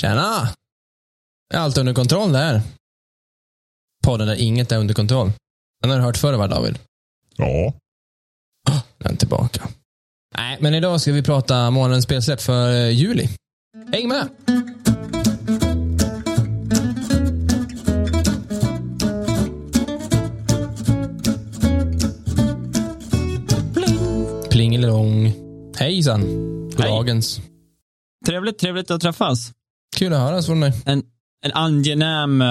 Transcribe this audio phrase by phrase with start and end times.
[0.00, 0.48] Tjena!
[1.54, 2.62] Är allt under kontroll där?
[4.04, 5.30] Podden där inget är under kontroll.
[5.82, 6.78] Den har du hört förr va, David?
[7.36, 7.74] Ja.
[8.98, 9.68] Den är tillbaka.
[10.36, 13.28] Nej, men idag ska vi prata månadens spelsläpp för eh, juli.
[13.92, 14.28] Häng med!
[24.50, 25.32] Plingelong.
[25.76, 26.20] Hejsan!
[26.76, 27.40] Goddagens.
[28.26, 29.52] Trevligt, trevligt att träffas.
[29.96, 30.72] Kul att höras från dig.
[30.86, 31.02] En,
[31.44, 32.46] en angenäm, uh,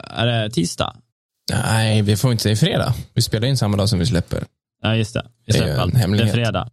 [0.00, 0.96] är det tisdag?
[1.52, 2.94] Nej, vi får inte säga fredag.
[3.14, 4.44] Vi spelar in samma dag som vi släpper.
[4.82, 5.22] Ja, just det.
[5.46, 5.94] Vi Det är släpper allt.
[5.94, 6.68] Det är fredag.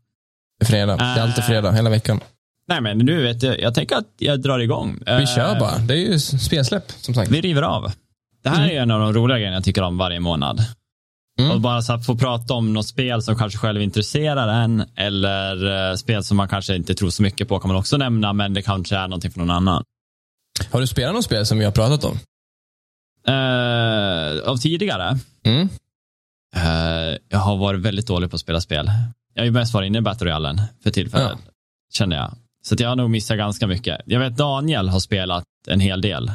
[0.60, 0.98] Det är fredag.
[0.98, 1.48] Det är alltid Äh.
[1.48, 2.20] fredag, hela veckan.
[2.68, 5.00] Nej, men du vet, jag, jag tänker att jag drar igång.
[5.06, 5.78] Vi Eh, kör bara.
[5.78, 7.32] Det är ju spelsläpp, som sagt.
[7.32, 7.92] Vi river av.
[8.44, 10.66] Det här är en av de roliga grejerna jag tycker om varje månad.
[11.40, 11.52] Mm.
[11.52, 15.96] Och bara så få prata om något spel som kanske själv intresserar en, eller eh,
[15.96, 18.62] spel som man kanske inte tror så mycket på kan man också nämna, men det
[18.62, 19.84] kanske är någonting för någon annan.
[20.72, 22.20] Har du spelat något spel som vi har pratat om?
[23.28, 25.70] Eh, av tidigare, Mm.
[26.56, 28.92] eh, jag har varit väldigt dålig på att spela spel.
[29.34, 31.38] Jag har ju mest varit inne i Battle Royalen för tillfället,
[31.94, 32.34] känner jag.
[32.64, 34.02] Så jag har nog missat ganska mycket.
[34.06, 36.28] Jag vet Daniel har spelat en hel del,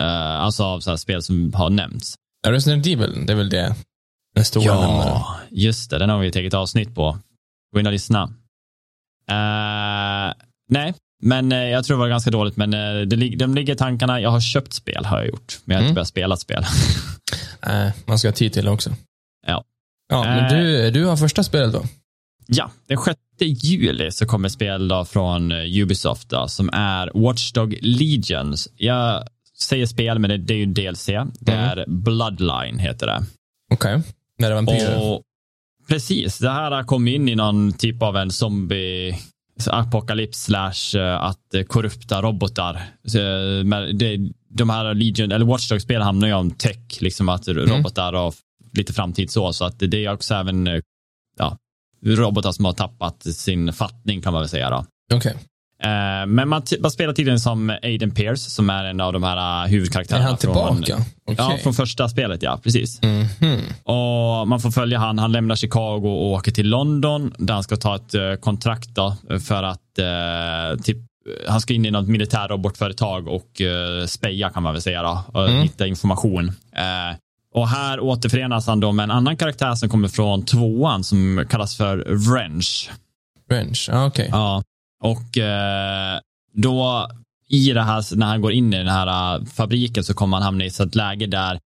[0.00, 2.14] eh, alltså av så spel som har nämnts.
[2.46, 3.74] Resident Evil, det är väl det.
[4.34, 4.64] Den stora.
[4.66, 5.98] Ja, just det.
[5.98, 7.18] Den har vi tagit avsnitt på.
[7.74, 8.22] Gå in och lyssna.
[9.30, 10.34] Eh,
[10.68, 12.56] nej, men eh, jag tror det var ganska dåligt.
[12.56, 14.20] Men eh, det, de ligger i tankarna.
[14.20, 15.58] Jag har köpt spel, har jag gjort.
[15.64, 15.94] Men jag har inte Mm.
[15.94, 16.64] börjat spela spel.
[17.66, 18.90] Nej, man ska ha tid till det också.
[19.46, 19.64] Ja.
[20.08, 21.84] Ja, men du, du har första spelet då?
[22.46, 22.98] ja, den
[23.38, 28.68] 6 juli så kommer spel då från Ubisoft då, som är Watchdog Legions.
[28.76, 29.24] Jag
[29.60, 31.06] säger spel, men det, det är ju DLC.
[31.06, 31.64] Det Mm.
[31.78, 33.22] är Bloodline, heter det.
[33.72, 34.02] Okej.
[34.40, 35.12] När det är vampyrer?
[35.12, 35.22] Och,
[35.88, 39.18] precis, det här kom in i någon typ av en zombie
[39.66, 42.74] apokalyps slash eh, att korrupta robotar.
[43.14, 43.64] Eh,
[44.48, 48.34] de här Legion, eller Watchdog-spel handlar ju om tech, liksom att robotar och
[48.72, 50.80] lite framtid så, så att det är också även eh,
[51.38, 51.56] ja,
[52.04, 54.84] robotar som har tappat sin fattning kan man väl säga då.
[55.14, 55.36] Okej.
[55.82, 59.36] Eh, Men man, man spelar tydligen som Aiden Pierce som är en av de här
[59.36, 60.26] eh, Är huvudkaraktärerna.
[60.26, 60.68] han tillbaka?
[60.74, 61.36] Från, Okej.
[61.38, 62.60] Ja, från första spelet, ja.
[62.62, 63.02] Precis.
[63.02, 63.58] Mhm.
[63.84, 65.18] Och man får följa han.
[65.18, 69.16] Han lämnar Chicago och åker till London där han ska ta ett eh, kontrakt då,
[69.46, 69.80] för att
[70.84, 70.96] typ,
[71.48, 75.48] han ska in i något militärrobotföretag och eh, speja kan man väl säga då, och
[75.48, 75.62] Mm.
[75.62, 76.52] hitta information.
[77.54, 81.76] Och här återförenas han då med en annan karaktär som kommer från tvåan som kallas
[81.76, 81.96] för
[82.34, 82.90] Wrench.
[83.48, 84.28] Wrench, ah, okej.
[84.32, 84.62] Ja,
[85.00, 86.20] och eh,
[86.52, 87.08] då
[87.48, 90.44] i det här, när han går in i den här eh, fabriken så kommer han
[90.44, 91.60] hamna i ett läge där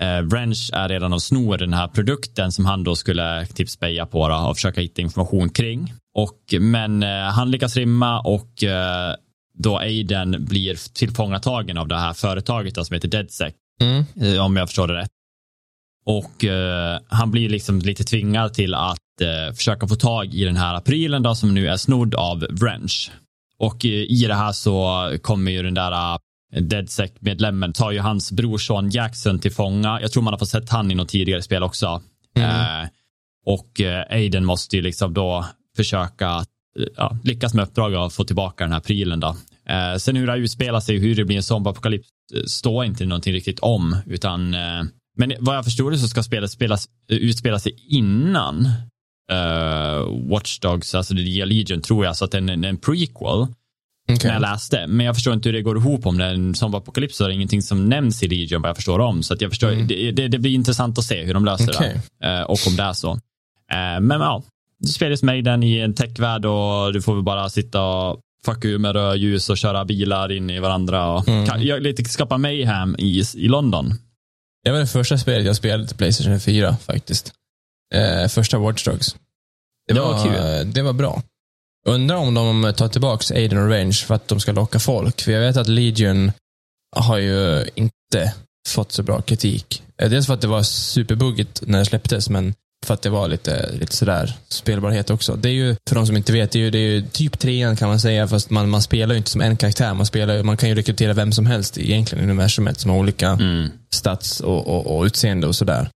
[0.00, 4.06] eh, Wrench är redan och snor den här produkten som han då skulle typ speja
[4.06, 5.94] på då, och försöka hitta information kring.
[6.14, 9.14] Och, men eh, han lyckas rymma och eh,
[9.54, 14.04] då Aiden blir tillfångatagen av det här företaget då, som heter DeadSec Mm.
[14.20, 15.10] eh, om jag förstår det rätt.
[16.04, 20.56] Och eh, han blir liksom lite tvingad till att eh, försöka få tag i den
[20.56, 23.10] här prylen då, som nu är snodd av Wrench.
[23.58, 26.18] Och eh, i det här så kommer ju den där uh,
[26.60, 30.00] DeadSec-medlemmen, tar ju hans brorson Jackson till fånga.
[30.00, 32.02] Jag tror man har fått sett han i något tidigare spel också.
[32.36, 32.50] Mm.
[32.50, 32.88] Eh,
[33.46, 36.44] och eh, Aiden måste ju liksom då försöka
[36.78, 39.36] eh, ja, lyckas med uppdraget och få tillbaka den här prylen då.
[39.68, 43.32] Eh, sen hur det utspelar sig, hur det blir en zombieapokalyps, eh, står inte någonting
[43.32, 44.82] riktigt om, utan eh,
[45.16, 48.68] men vad jag förstår det så ska spelet spelas, eh, utspela sig innan
[49.32, 53.46] uh, Watch Dogs, alltså The Legion tror jag, så att det är en, prequel
[54.12, 54.18] Okej.
[54.24, 54.86] när jag läste.
[54.86, 57.28] Men jag förstår inte hur det går ihop om det är en zombieapokalyps så är
[57.28, 59.22] det ingenting som nämns i Legion vad jag förstår om.
[59.22, 59.86] Så att jag förstår, Mm.
[59.86, 62.00] det, det, det blir intressant att se hur de löser Okej.
[62.20, 62.26] det.
[62.28, 63.10] Eh, och om det är så.
[63.72, 64.42] Eh, men ja,
[64.78, 68.68] du spelar som Maiden i en techvärld och du får väl bara sitta och fucka
[68.68, 71.46] ur med rödljus och köra bilar in i varandra och Mm.
[71.46, 73.94] kan, jag, lite skapa mayhem i, i London.
[74.64, 77.32] Det var det första spelet jag spelade till Playstation 4 faktiskt.
[77.94, 79.16] Eh, första Watch Dogs.
[79.88, 80.72] Det var kul.
[80.72, 81.22] Det var bra.
[81.86, 85.20] Undrar om de tar tillbaks Aiden och Range för att de ska locka folk.
[85.20, 86.32] För jag vet att Legion
[86.96, 88.34] har ju inte
[88.68, 89.82] fått så bra kritik.
[90.02, 92.54] Eh, Dels för att det var superbuggigt när det släpptes, men
[92.86, 95.36] för att det var lite, lite sådär spelbarhet också.
[95.36, 97.38] Det är ju, för de som inte vet, det är ju, det är ju typ
[97.38, 99.94] trean kan man säga, fast man, man spelar ju inte som en karaktär.
[99.94, 103.28] Man, spelar, man kan ju rekrytera vem som helst egentligen i universumet som har olika
[103.30, 103.68] Mm.
[103.94, 105.90] stats och, och, och utseende och sådär.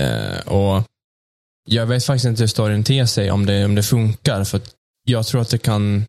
[0.00, 0.82] Eh, och
[1.66, 4.44] jag vet faktiskt inte hur storyn ter sig, om det, om det funkar.
[4.44, 4.60] För
[5.04, 6.04] jag tror att det kan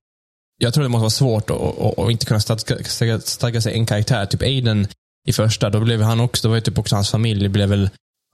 [0.57, 4.25] jag tror det måste vara svårt att, inte kunna stadga, sig en karaktär.
[4.25, 4.87] Typ Aiden
[5.27, 7.89] i första, då blev han också, då var ju typ också hans familj blev väl,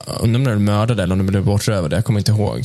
[0.06, 2.64] undrar om de blev mördade eller om de blev bortrövade, jag kommer inte ihåg.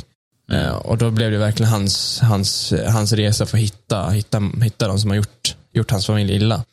[0.51, 0.65] Mm.
[0.65, 4.87] Eh, och då blev det verkligen hans, hans, hans resa för att hitta, hitta, hitta
[4.87, 6.63] de som har gjort, gjort hans familj illa.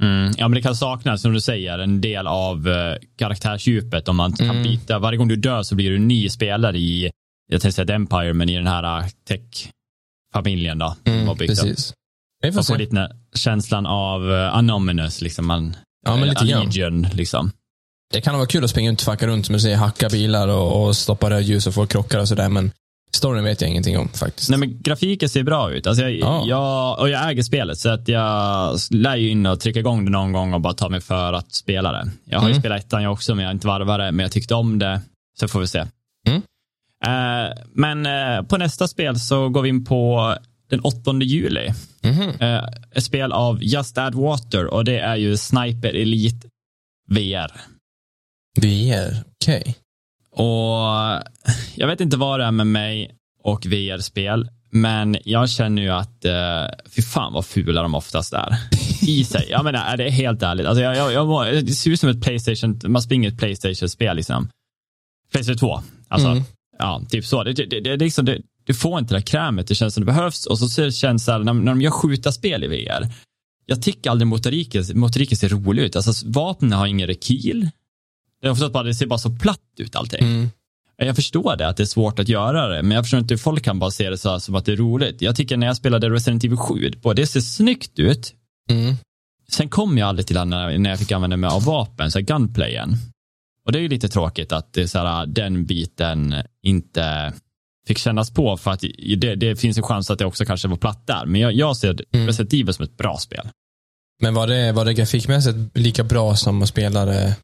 [0.00, 0.32] Mm.
[0.38, 4.08] Ja, men det kan saknas, som du säger, en del av uh, karaktärsdjupet.
[4.08, 4.62] Om man kan Mm.
[4.62, 7.10] byta, varje gång du dör så blir du ny spelare i,
[7.48, 10.96] jag tänkte säga Empire, men i den här uh, tech-familjen då.
[11.04, 11.58] Mm, har byggt upp.
[11.68, 11.92] precis.
[12.44, 12.78] Får Man får se.
[12.78, 15.46] lite känslan av uh, Anonymous, liksom.
[15.46, 15.76] Man,
[16.06, 16.60] Ja, men lite grann.
[16.60, 17.50] Allegion, liksom.
[18.12, 20.48] Det kan vara kul att springa ut och fucka runt, som du säger, hacka bilar
[20.48, 22.70] och, och stoppa rödljus och få krockar och sådär, men
[23.16, 24.50] storyn vet jag ingenting om faktiskt.
[24.50, 25.86] Nej, men grafiken ser bra ut.
[25.86, 26.44] Alltså jag, Ja.
[26.46, 30.10] jag, och jag äger spelet, så att jag lär ju in och trycka igång det
[30.10, 32.10] någon gång och bara ta mig för att spela det.
[32.24, 32.62] Jag har ju Mm.
[32.62, 35.00] spelat ettan jag också, men jag har inte varvat det, men jag tyckte om det.
[35.40, 35.86] Så får vi se.
[36.28, 36.42] Mm.
[37.06, 40.34] Eh, men eh, på nästa spel så går vi in på
[40.70, 41.72] den 8 juli.
[42.02, 42.30] Mhm.
[42.40, 42.64] Eh,
[42.94, 46.48] ett spel av Just Add Water och det är ju Sniper Elite
[47.10, 47.52] VR.
[48.60, 49.76] VR, okej.
[50.30, 51.22] Och
[51.74, 53.10] jag vet inte vad det är med mig
[53.42, 58.56] och VR-spel, men jag känner ju att, uh, fy fan vad fula de oftast är.
[59.08, 59.46] I sig.
[59.50, 60.66] Jag menar, det är helt ärligt.
[60.66, 64.48] Alltså jag, jag, jag, det ser ut som ett Playstation, man springer ett Playstation-spel liksom.
[65.32, 65.80] Playstation 2.
[66.08, 66.44] Alltså, Mm.
[66.78, 67.44] Ja, typ så.
[67.44, 70.12] Det, det, det, liksom, det, du får inte det där krämet, det känns som det
[70.12, 70.46] behövs.
[70.46, 73.08] Och så känns det här, när, när de gör skjuta-spel i VR,
[73.66, 75.96] jag tycker aldrig motoriken, motoriken ser rolig ut.
[75.96, 77.70] Alltså vapnen har ingen rekyl.
[78.42, 80.24] Det, är bara, det ser bara så platt ut allting.
[80.24, 80.50] Mm.
[80.96, 83.38] Jag förstår det, att det är svårt att göra det, men jag förstår inte hur
[83.38, 85.22] folk kan bara se det så här, som att det är roligt.
[85.22, 88.34] Jag tycker när jag spelade Resident Evil 7, både det ser snyggt ut,
[88.70, 88.94] Mm.
[89.48, 92.26] sen kom jag aldrig till det när jag fick använda mig av vapen, så här
[92.26, 92.96] gunplayen.
[93.66, 97.32] Och det är ju lite tråkigt att det så här, den biten inte
[97.86, 98.84] fick kännas på, för att
[99.16, 101.26] det, det finns en chans att det också kanske var platt där.
[101.26, 102.26] Men jag, jag ser Mm.
[102.26, 103.48] Resident Evil som ett bra spel.
[104.22, 107.36] Men var det, var det grafikmässigt lika bra som att spela det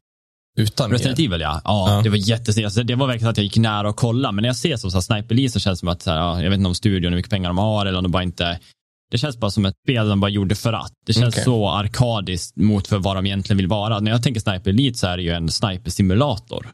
[0.57, 1.23] utan Resident VR?
[1.23, 1.61] Evil ja.
[1.63, 2.01] ja, Ja.
[2.03, 2.65] det var jättesnyggt.
[2.65, 4.31] Alltså, det var verkligen så att jag gick nära och kolla.
[4.31, 6.11] Men när jag ser som så här Sniper Elite så känns det som att, så
[6.11, 8.11] här, ja, jag vet inte om studion, hur mycket pengar de har eller om de
[8.11, 8.59] bara inte
[9.11, 10.91] det känns bara som ett spel de bara gjorde för att.
[11.05, 11.43] Det känns Okej.
[11.43, 13.99] så arkadiskt mot för vad de egentligen vill vara.
[13.99, 16.67] När jag tänker Sniper Elite så är det ju en sniper-simulator.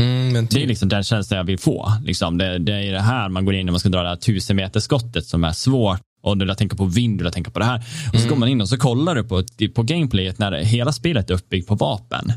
[0.00, 0.68] Mm, Det är typ.
[0.68, 1.92] liksom den känslan jag vill få.
[2.04, 4.16] Liksom, det, det är det här man går in och man ska dra det här
[4.16, 6.00] tusen meter skottet som är svårt.
[6.22, 7.78] Och du vill tänka på vind, du vill tänka på det här.
[8.12, 8.28] Och så Mm.
[8.28, 9.42] går man in och så kollar du på,
[9.74, 12.32] på gameplayet när hela spelet är uppbyggt på vapen.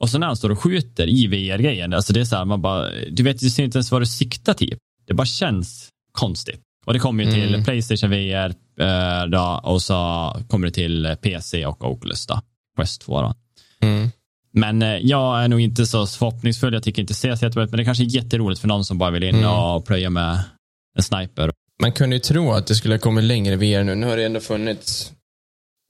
[0.00, 2.62] Och så när han står och skjuter i VR-grejen, alltså det är så här, man
[2.62, 4.76] bara, du vet, du ser inte ens vad du siktar till.
[5.06, 6.60] Det bara känns konstigt.
[6.86, 7.64] Och det kommer ju till Mm.
[7.64, 9.94] Playstation VR eh, då, och så
[10.48, 12.40] kommer det till PC och Oculus då.
[12.76, 13.34] Quest 2 då.
[13.80, 14.10] Mm.
[14.52, 16.74] Men eh, jag är nog inte så förhoppningsfull.
[16.74, 18.84] Jag tycker inte det ser så jättebra ut, men det kanske är jätteroligt för någon
[18.84, 19.50] som bara vill in Mm.
[19.50, 20.40] och plöja med
[20.96, 21.50] en sniper.
[21.82, 23.94] Man kunde ju tro att det skulle komma längre VR nu.
[23.94, 25.12] Nu har det ändå funnits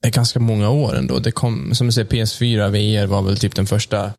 [0.05, 1.19] eh, ganska många år ändå.
[1.19, 4.11] Det kom, som du säger, PS4 VR var väl typ den första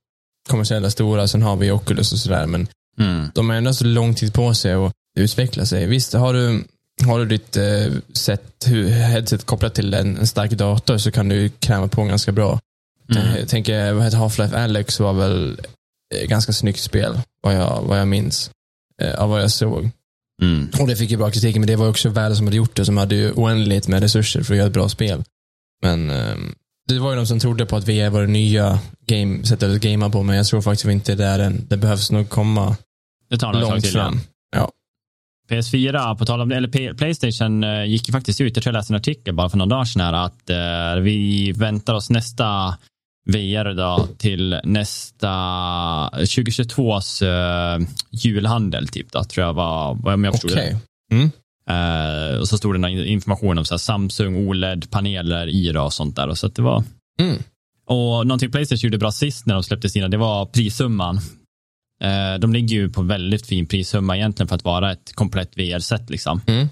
[0.48, 1.28] kommersiella stora.
[1.28, 2.46] Sen har vi Oculus och sådär.
[2.46, 2.68] Men
[2.98, 3.26] Mm.
[3.34, 5.86] de har ändå så lång tid på sig att utveckla sig.
[5.86, 6.64] Visst, har du,
[7.06, 11.88] har du ditt eh, set, headset kopplat till en, stark dator så kan du kräma
[11.88, 12.60] på ganska bra.
[13.14, 13.36] Mm.
[13.38, 15.60] Jag tänker, vad heter Half-Life Alex var väl
[16.14, 18.50] eh, ganska snyggt spel, vad jag, vad jag minns.
[19.02, 19.90] Eh, av vad jag såg.
[20.42, 20.68] Mm.
[20.80, 22.84] Och det fick ju bra kritik, men det var också världen som hade gjort det,
[22.84, 25.24] som hade ju oändligt med resurser för att göra ett bra spel.
[25.82, 26.54] Men ehm,
[26.88, 29.80] det var ju de som trodde på att VR var det nya game, sättet att
[29.80, 31.66] gamea på, men jag tror faktiskt inte det är än.
[31.68, 32.76] Det behövs nog komma
[33.28, 34.20] Det tar långt fram.
[35.50, 38.78] PS4, på tal om det, eller Playstation eh, gick ju faktiskt ut, jag tror jag
[38.78, 42.76] läste en artikel bara för några dagar sedan här, att eh, vi väntar oss nästa
[43.26, 45.28] VR då till nästa
[46.12, 50.76] 2022s eh, julhandel typ då, tror jag var, om jag förstod Okej.
[51.10, 51.14] det.
[51.14, 51.30] Mm.
[51.70, 56.28] Eh, och så stod det information om så här Samsung OLED-paneler i och sånt där.
[56.28, 56.84] Och så att det var,
[57.20, 57.36] Mm.
[57.86, 61.20] och någonting Playstation gjorde bra sist när de släppte sina, det var prissumman.
[62.04, 66.10] Eh, de ligger ju på väldigt fin prissumma egentligen för att vara ett komplett VR-set
[66.10, 66.40] liksom.
[66.46, 66.68] Mm.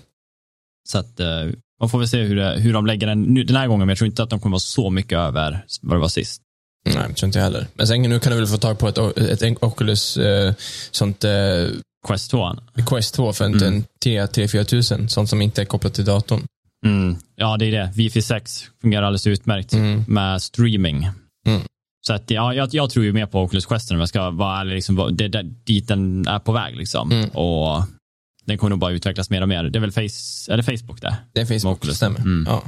[0.89, 1.47] Så att eh,
[1.81, 3.89] man får väl se hur, det, hur de lägger den nu, den här gången, men
[3.89, 6.43] jag tror inte att de kommer vara så mycket över vad det var sist.
[6.85, 7.67] Nej, jag tror inte jag heller.
[7.75, 10.55] Men sen nu kan du väl få tag på ett, ett Oculus eh,
[10.91, 11.31] sånt eh,
[12.07, 12.57] Quest 2.
[12.87, 13.63] Quest 2 för Mm.
[13.63, 15.09] en 3-4 tusen.
[15.09, 16.43] Sånt som inte är kopplat till datorn.
[16.87, 17.17] Mm.
[17.37, 17.93] Ja, det är det.
[17.95, 20.05] Wi-Fi 6 fungerar alldeles utmärkt Mm.
[20.09, 21.09] med streaming.
[21.47, 21.63] Mm.
[22.09, 24.61] Så att, ja, jag, jag tror ju mer på Oculus Quest om jag ska vara
[24.61, 26.77] ärlig, liksom, det är dit den är på väg.
[26.77, 27.13] Liksom.
[27.13, 27.29] Mm.
[27.31, 27.85] Och
[28.45, 29.65] den kommer nog bara utvecklas mer och mer.
[29.65, 31.17] Det är väl face, är det Facebook det?
[31.33, 31.97] Det är Facebook, Oculus.
[31.97, 32.19] stämmer.
[32.21, 32.45] Mm.
[32.49, 32.63] Ja.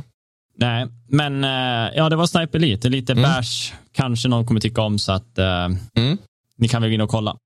[0.59, 2.89] Nej, men eh, ja, det var Sniper Elite.
[2.89, 3.23] Lite Mm.
[3.23, 3.73] bash.
[3.93, 5.65] Kanske någon kommer tycka om, så att eh,
[5.97, 6.19] Mm.
[6.59, 7.37] ni kan väl gå in och kolla.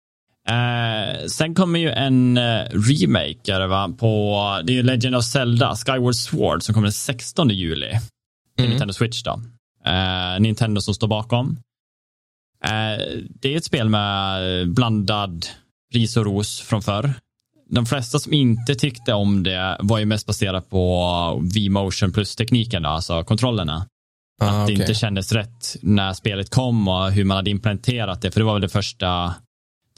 [0.49, 3.91] Eh, sen kommer ju en eh, remake det, va?
[3.99, 7.91] på det är ju Legend of Zelda, Skyward Sword, som kommer den 16 juli
[8.57, 8.71] till Mm.
[8.71, 9.23] Nintendo Switch.
[9.23, 9.41] då.
[9.87, 11.57] Eh, Nintendo som står bakom.
[12.65, 13.05] Eh,
[13.41, 15.47] det är ett spel med blandad
[15.93, 17.15] ris och ros från förr.
[17.71, 22.83] De flesta som inte tyckte om det var ju mest baserat på V-motion plus tekniken,
[22.83, 23.87] då, alltså kontrollerna.
[24.41, 24.83] Ah, att det okay.
[24.83, 28.31] inte kändes rätt när spelet kom och hur man hade implementerat det.
[28.31, 29.35] För det var väl det första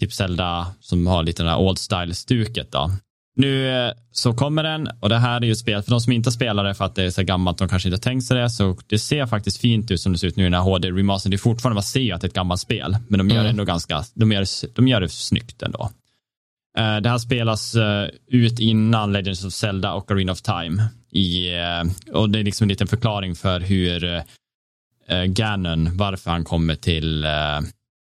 [0.01, 2.91] typ Zelda som har lite den där old style-stuket då.
[3.39, 6.33] Nu eh, så kommer den och det här är ju spel för de som inte
[6.33, 8.77] spelar det för att det är så gammalt de kanske inte tänkt sig det så
[8.87, 11.31] det ser faktiskt fint ut som det ser ut nu när HD remaster.
[11.31, 13.45] Det är fortfarande man ser att det är ett gammalt spel men de gör mm.
[13.45, 15.91] det ändå ganska, de gör, de gör det snyggt ändå.
[16.79, 21.51] Eh, det här spelas eh, ut innan Legends of Zelda och Arena of Time i,
[22.13, 24.23] och det är liksom en liten förklaring för hur
[25.27, 27.27] Ganon, varför han kommer till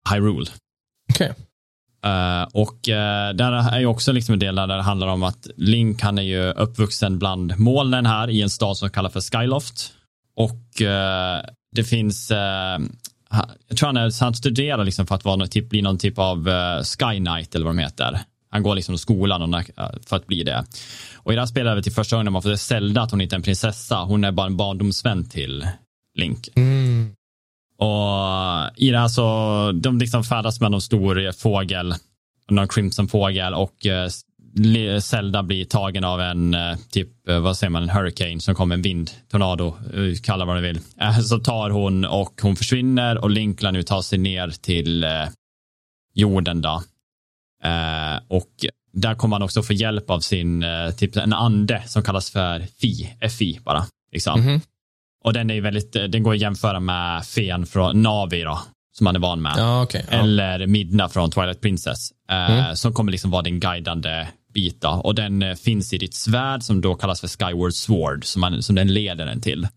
[0.09, 0.45] Hyrule.
[1.13, 1.31] Okej.
[1.31, 1.45] Okay.
[2.05, 5.48] Uh, och uh, där är ju också liksom en del där det handlar om att
[5.55, 9.93] Link han är ju uppvuxen bland molnen här i en stad som kallas för Skyloft.
[10.36, 12.31] Och uh, det finns,
[13.67, 16.50] jag tror han, är, han studerar liksom för att vara, typ, bli någon typ av
[16.84, 18.20] Sky Knight eller vad de heter.
[18.50, 19.63] Han går liksom skolan
[20.05, 20.65] för att bli det.
[21.15, 23.12] Och i det här spelet är det till första gången man får se Zelda att
[23.12, 25.67] hon inte är en prinsessa, hon är bara en barndomsvän till
[26.17, 26.50] Link.
[26.55, 27.15] Mm.
[27.81, 31.93] Och i det här så, alltså, de liksom färdas med någon stor fågel,
[32.50, 34.09] någon crimson fågel och eh,
[35.00, 38.75] Zelda blir tagen av en eh, typ, eh, vad säger man, en hurricane som kommer,
[38.75, 39.75] en vind, tornado,
[40.23, 40.79] kalla vad du vill.
[41.23, 45.05] Så tar hon och hon försvinner och Link nu tar sig ner till
[46.13, 46.83] jorden då.
[48.27, 50.65] Och där kommer han också få hjälp av sin,
[50.97, 53.85] typ en ande som kallas för FI, FI bara.
[54.11, 54.39] Liksom.
[54.39, 54.61] Mm -hmm.
[55.23, 58.61] Och den är väldigt, den går att jämföra med fen från Navi då,
[58.97, 59.53] som man är van med.
[59.57, 60.17] Ja, okay, ja.
[60.17, 62.11] Eller Midna från Twilight Princess.
[62.29, 62.75] Eh, mm.
[62.75, 64.89] Som kommer liksom vara din guidande bit då.
[64.89, 68.63] Och den eh, finns i ditt svärd som då kallas för Skyward Sword, som, man,
[68.63, 69.67] som den leder den till.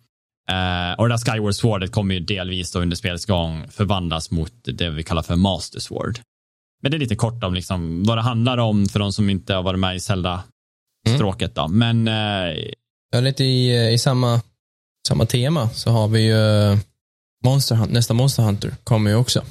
[0.51, 4.53] Uh, och det där Skyward Swordet kommer ju delvis då under spelets gång förvandlas mot
[4.65, 6.19] det vi kallar för Master Sword.
[6.83, 9.55] Men det är lite kort om liksom vad det handlar om för de som inte
[9.55, 11.71] har varit med i Zelda-stråket mm.
[11.71, 11.77] då.
[11.77, 12.09] Men...
[12.09, 12.65] Uh,
[13.13, 14.41] ja, lite i, i samma
[15.09, 16.79] samma tema så har vi ju eh,
[17.45, 19.45] Monster Hunter, nästa Monster Hunter kommer ju också.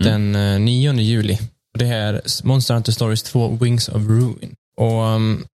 [0.00, 0.32] Mm.
[0.32, 1.38] Den 9 eh, juli.
[1.78, 4.54] Det här är Monster Hunter Stories 2 Wings of Ruin.
[4.76, 5.44] Och um,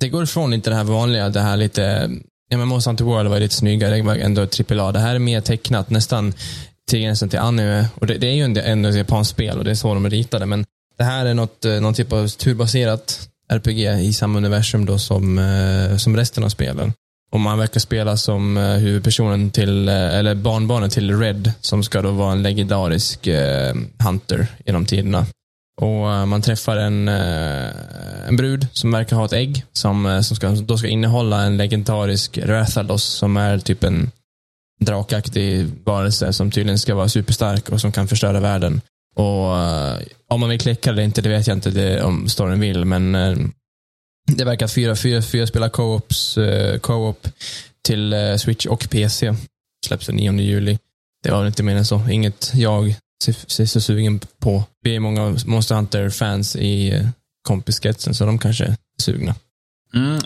[0.00, 2.10] det går ifrån inte det här vanliga, det här lite,
[2.50, 4.92] ja men Monster Hunter World var lite snyggare, det var ändå AAA.
[4.92, 6.34] Det här är mer tecknat, nästan
[6.88, 7.88] till gränsen till anime.
[7.94, 10.46] Och det, det är ju ändå ett japanskt spel och det är så de ritade,
[10.46, 10.64] men
[10.98, 15.40] det här är något, eh, någon typ av turbaserat RPG i samma universum då som,
[15.98, 16.92] som resten av spelen.
[17.34, 22.02] Och man verkar spela som eh, huvudpersonen till, eh, eller barnbarnet till Red, som ska
[22.02, 23.74] då vara en legendarisk eh,
[24.04, 25.26] hunter genom tiderna.
[25.80, 30.20] Och eh, man träffar en, eh, en brud som verkar ha ett ägg som, eh,
[30.20, 34.10] som ska, då ska innehålla en legendarisk Rathalos som är typ en
[34.80, 38.80] drakaktig varelse som tydligen ska vara superstark och som kan förstöra världen.
[39.16, 39.50] Och
[40.28, 43.14] om man vill klicka eller inte, det vet jag inte det, om storyn vill, men
[44.26, 47.28] det verkar att fyra, fyra, fyra spelar co-ops, uh, co-op
[47.82, 49.34] till uh, Switch och PC.
[49.86, 50.78] Släpps den 9 juli.
[51.22, 52.08] Det var inte mer än så.
[52.10, 52.94] Inget jag
[53.46, 54.64] ser så sugen på.
[54.82, 57.08] Vi är många Monster Hunter-fans i uh,
[57.48, 59.34] kompiskretsen, så de kanske är sugna.
[59.94, 60.20] Mm.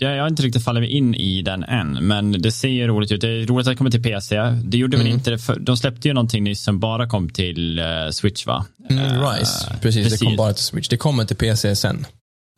[0.00, 3.12] Ja, jag har inte riktigt fallit in i den än, men det ser ju roligt
[3.12, 3.20] ut.
[3.20, 4.36] Det är roligt att det kommer till PC.
[4.64, 5.06] Det gjorde mm.
[5.06, 8.46] väl inte det för, De släppte ju någonting nyss som bara kom till uh, Switch,
[8.46, 8.66] va?
[8.90, 10.88] Mm, Rise, uh, precis, precis, Det kom bara till Switch.
[10.88, 12.06] Det kommer till PC sen.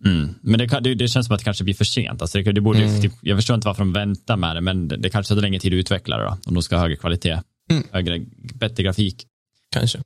[0.04, 0.35] Mm.
[0.40, 2.23] Men det, det, det, känns som att det kanske blir för sent.
[2.23, 3.02] Alltså det, det borde, mm.
[3.02, 5.61] typ, jag förstår inte varför de väntar med det, men det, det kanske tar längre
[5.61, 7.40] tid att utveckla det då, om de ska ha högre kvalitet.
[7.71, 7.83] Mm.
[7.92, 8.21] Högre,
[8.54, 9.26] bättre grafik.
[9.73, 9.99] Kanske.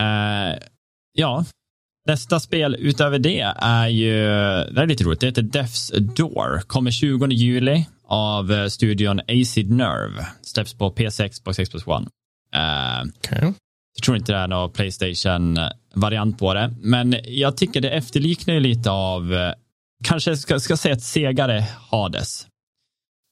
[0.00, 0.58] Uh,
[1.12, 1.44] ja,
[2.06, 4.14] nästa spel utöver det är ju,
[4.72, 6.60] det är lite roligt, det heter Death's Door.
[6.60, 10.26] Kommer 20 juli av eh, studion Acid Nerve.
[10.42, 12.06] Släpps på PC, Xbox, Xbox One.
[12.56, 13.52] Uh, okay.
[13.96, 16.74] Jag tror inte det är någon Playstation-variant på det.
[16.80, 19.52] Men jag tycker det efterliknar lite av,
[20.04, 22.46] kanske ska, ska säga ett segare Hades.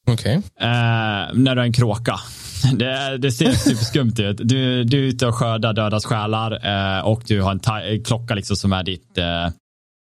[0.06, 0.38] Okej.
[0.38, 0.68] Okay.
[0.68, 2.20] Eh, när du är en kråka.
[2.74, 4.36] Det, det ser superskumt ut.
[4.36, 6.50] Du, du är ute och skördar dödas själar
[6.98, 9.44] eh, och du har en klocka liksom som är ditt, eh,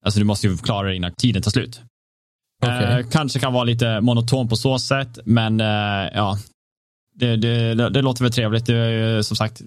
[0.04, 1.80] alltså du måste ju klara det innan tiden tar slut.
[2.62, 3.00] Okay.
[3.00, 6.38] Eh, kanske kan vara lite monoton på så sätt, men eh, ja,
[7.14, 8.66] det, det, det, låter väl trevligt.
[8.66, 9.62] Du är ju som sagt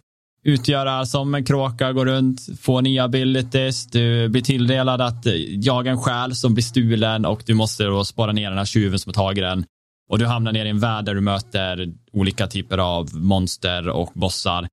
[0.46, 6.02] utgöra som en kråka, gå runt, få nya abilities, du blir tilldelad att jaga en
[6.02, 9.14] själ som blir stulen och du måste då spara ner den här tjuven som har
[9.14, 9.66] tagit den.
[10.10, 14.12] Och du hamnar ner i en värld där du möter olika typer av monster och
[14.14, 14.68] bossar.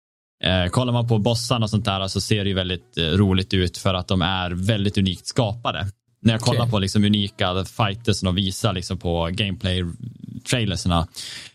[0.44, 3.54] Eh, kollar man på bossarna och sånt där så ser det ju väldigt eh, roligt
[3.54, 5.86] ut för att de är väldigt unikt skapade.
[6.22, 6.70] När jag kollar okay.
[6.70, 11.06] på liksom unika fighters som de visar liksom på gameplay-trailerserna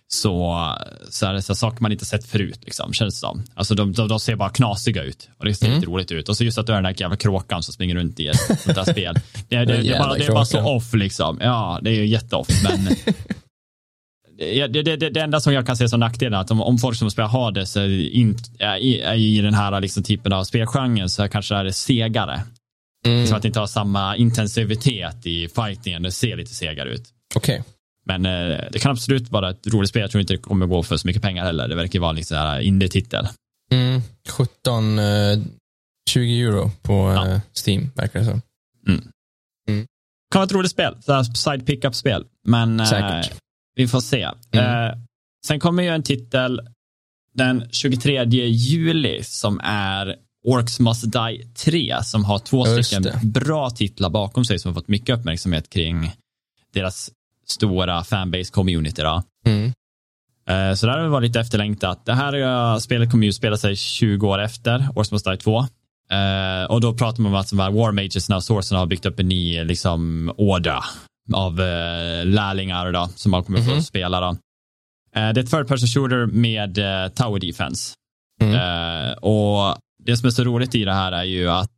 [0.09, 0.75] så,
[1.09, 3.43] så är det så saker man inte sett förut, liksom, känns det som.
[3.53, 5.79] Alltså de, de, de ser bara knasiga ut och det ser mm.
[5.79, 6.29] lite roligt ut.
[6.29, 8.59] Och så just att du är den där jävla kråkan som springer runt i ett
[8.59, 9.15] sånt där spel.
[9.47, 11.37] Det, det, det, är bara, det är bara så off liksom.
[11.41, 12.85] Ja, det är ju jätteoff, men
[14.37, 16.77] det, det, det, det enda som jag kan se som nackdel är att om, om
[16.77, 20.43] folk som spelar Hades är, in, är, i, är i den här liksom typen av
[20.43, 22.41] spelgenren så kanske är det segare.
[23.05, 23.27] Mm.
[23.27, 26.03] Så att det inte har samma intensivitet i fightingen.
[26.03, 27.03] Det ser lite segare ut.
[27.35, 27.63] Okej.
[28.07, 30.01] Men eh, det kan absolut vara ett roligt spel.
[30.01, 31.67] Jag tror inte det kommer gå för så mycket pengar heller.
[31.67, 33.27] Det verkar vara en indie-titel.
[33.71, 34.01] Mm.
[34.29, 35.05] 17, eh,
[36.09, 37.41] 20 euro på eh, Ja.
[37.65, 38.41] Steam, verkar det som.
[40.31, 40.95] Kan vara ett roligt spel.
[41.01, 42.25] Så här Side pickup-spel.
[42.43, 43.21] Men eh,
[43.75, 44.29] vi får se.
[44.51, 44.89] Mm.
[44.89, 44.97] Eh,
[45.47, 46.61] sen kommer ju en titel
[47.33, 53.19] den 23 juli som är Orcs Must Die 3 som har två Just stycken det.
[53.23, 56.11] bra titlar bakom sig som har fått mycket uppmärksamhet kring
[56.73, 57.11] deras
[57.49, 59.03] stora fanbase-community.
[59.03, 59.23] Då.
[59.45, 59.65] Mm.
[60.49, 62.05] Eh, Så där har det varit lite efterlängtat.
[62.05, 65.59] Det här spelet kommer ju spela sig 20 år efter Orcs Must Die 2.
[66.11, 69.27] Eh, och då pratar man om att War Mages och Sourcen har byggt upp en
[69.27, 70.79] ny liksom, order
[71.33, 73.81] av eh, lärlingar då, som man kommer få Mhm.
[73.81, 74.19] spela.
[74.21, 74.37] Då.
[75.13, 76.75] Det är ett third person shooter med
[77.15, 77.93] tower defense.
[78.41, 79.13] Mm.
[79.21, 81.71] Och det som är så roligt i det här är ju att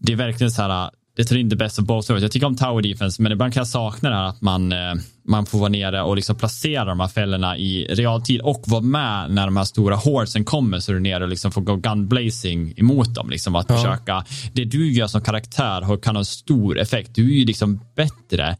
[0.00, 2.22] det är verkligen så här, det tar in the best of both worlds.
[2.22, 4.94] Jag tycker om tower defense, men ibland kan jag sakna det här att man, eh,
[5.28, 9.30] man får vara nere och liksom placera de här fällorna i realtid och vara med
[9.30, 12.74] när de här stora hordesen kommer så du är nere och liksom får gå gunblazing
[12.76, 13.30] emot dem.
[13.30, 13.76] Liksom att Ja.
[13.76, 17.14] försöka, det du gör som karaktär har- kan ha en stor effekt.
[17.14, 18.56] Du är ju liksom bättre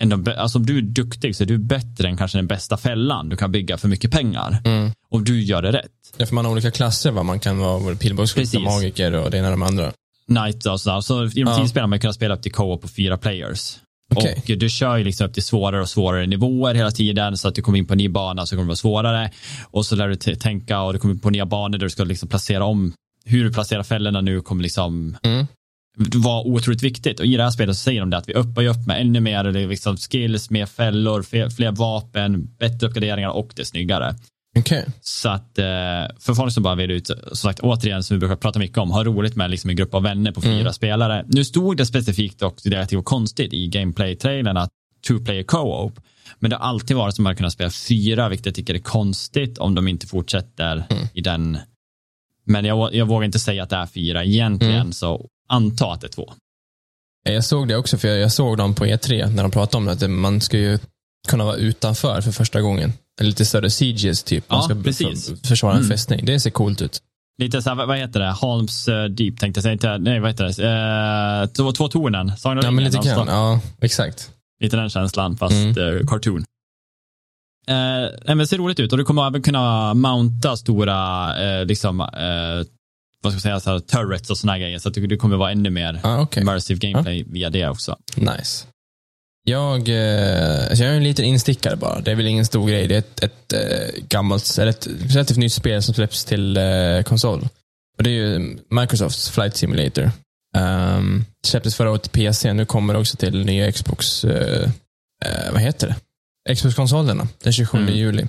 [0.00, 2.76] än de, alltså om du är duktig så är du bättre än kanske den bästa
[2.76, 4.58] fällan du kan bygga för mycket pengar.
[4.64, 4.90] Mm.
[5.10, 5.86] Och du gör det rätt.
[6.16, 7.22] Ja, för man har olika klasser, va?
[7.22, 9.92] Man kan vara pilbågsskytt, magiker och det ena och de andra.
[10.34, 11.00] Knight och sådär.
[11.00, 11.56] Så i de Ja.
[11.66, 13.76] tidigare man kunnat spela upp till co-op på fyra players.
[14.14, 14.42] Okej.
[14.48, 17.54] Och du kör ju liksom upp till svårare och svårare nivåer hela tiden så att
[17.54, 19.30] du kommer in på en ny bana så kommer det vara svårare.
[19.70, 22.28] Och så lär du tänka och du kommer på nya banor där du ska liksom
[22.28, 22.92] placera om
[23.24, 25.46] hur du placerar fällorna nu kommer liksom Mm.
[26.14, 27.20] vara otroligt viktigt.
[27.20, 29.00] Och i det här spelet så säger de det att vi uppar ju upp med
[29.00, 34.14] ännu mer liksom skills, mer fällor, fler, fler vapen, bättre uppgraderingar och det är snyggare.
[34.58, 34.86] Okej.
[35.00, 35.64] Så att eh,
[36.20, 38.90] för folk som bara vill ut, som sagt återigen som vi brukar prata mycket om,
[38.90, 40.72] ha roligt med liksom en grupp av vänner på fyra Mm.
[40.72, 41.24] spelare.
[41.28, 44.70] Nu stod det specifikt och det var konstigt i gameplay-trailern att
[45.08, 46.00] two player co-op.
[46.38, 48.78] Men det har alltid varit som att man kunnat spela fyra, vilket jag tycker är
[48.78, 51.06] konstigt om de inte fortsätter Mm.
[51.14, 51.58] i den.
[52.46, 54.92] Men jag, jag vågar inte säga att det är fyra egentligen, Mm.
[54.92, 56.32] så anta att det är två.
[57.24, 59.84] Jag såg det också, för jag, jag såg dem på E3 när de pratade om
[59.84, 60.78] det, att man ska ju
[61.28, 62.92] kunna vara utanför för första gången.
[63.20, 64.50] Lite större sieges typ.
[64.50, 65.32] Man Ja, ska precis.
[65.48, 65.90] försvara en Mm.
[65.90, 66.24] fästning.
[66.24, 67.00] Det ser coolt ut.
[67.38, 68.30] Lite så här, vad- heter det?
[68.32, 69.72] Holmes eh, Deep tänkte jag säga.
[69.72, 71.42] Inte, nej, vad heter det?
[71.44, 72.36] Eh, två, två tornen.
[72.36, 73.26] Sagan Ja, men lite grann.
[73.28, 74.30] Ja, exakt.
[74.60, 75.96] Lite den känslan, fast Mm.
[75.98, 76.44] eh, cartoon.
[78.26, 81.28] Men det ser roligt ut och du kommer även kunna mounta stora,
[81.60, 82.06] eh, liksom, eh,
[83.22, 84.78] vad ska jag säga, så här, turrets och här grejer.
[84.78, 86.40] Så att det, kommer vara ännu mer Ja, okej.
[86.42, 87.96] immersive gameplay via det också.
[88.16, 88.66] Nice.
[89.44, 92.00] Jag, eh, alltså jag är en liten instickare bara.
[92.00, 92.86] Det är väl ingen stor grej.
[92.88, 97.02] Det är ett, ett eh, gammalt, eller ett relativt nytt spel som släpps till eh,
[97.04, 97.48] konsol.
[97.98, 100.10] Och det är ju Microsofts Flight Simulator.
[100.58, 102.52] Um, det släpptes förra året till PC.
[102.52, 104.70] Nu kommer det också till nya Xbox, eh,
[105.24, 106.54] eh, vad heter det?
[106.54, 107.94] Xbox-konsolerna den 27 Mm.
[107.94, 108.26] juli.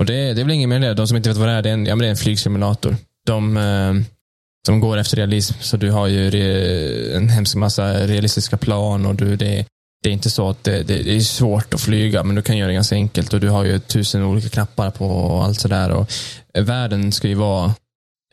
[0.00, 0.94] Och det, det är väl ingen mer det.
[0.94, 2.16] De som inte vet vad det är, det är en, ja, men det är en
[2.16, 2.96] flygsimulator.
[3.26, 3.94] De, eh,
[4.66, 9.14] de går efter realism, så du har ju re, en hemsk massa realistiska plan och
[9.14, 9.66] du, det,
[10.08, 12.56] det är inte så att det, det, det är svårt att flyga, men du kan
[12.56, 15.90] göra det ganska enkelt och du har ju tusen olika knappar på och allt sådär.
[15.90, 16.10] Och
[16.54, 17.74] eh, världen ska ju vara